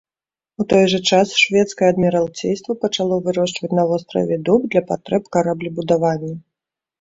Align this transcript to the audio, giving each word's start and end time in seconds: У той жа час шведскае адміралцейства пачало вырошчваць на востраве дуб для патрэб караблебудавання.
У 0.61 0.65
той 0.71 0.85
жа 0.93 0.99
час 1.17 1.33
шведскае 1.41 1.87
адміралцейства 1.93 2.75
пачало 2.85 3.19
вырошчваць 3.27 3.71
на 3.81 3.85
востраве 3.93 4.35
дуб 4.49 4.67
для 4.73 4.83
патрэб 4.89 5.23
караблебудавання. 5.39 6.33